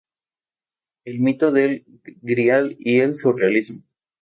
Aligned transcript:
El 1.05 1.19
mito 1.19 1.51
del 1.51 1.85
Grial 2.23 2.75
y 2.79 3.01
el 3.01 3.17
surrealismo". 3.17 3.83